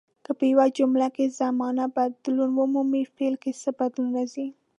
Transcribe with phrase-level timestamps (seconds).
[0.25, 4.47] که په یوه جمله کې زمانه بدلون ومومي فعل کې څه بدلون راځي.